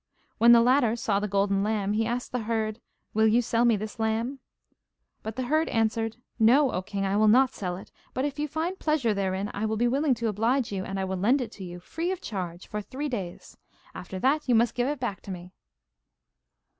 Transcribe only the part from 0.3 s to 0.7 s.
When the